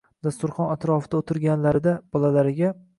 [0.27, 2.79] Dasturxon atrofida o`tirganlarida, bolalariga